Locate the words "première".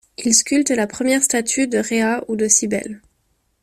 0.87-1.21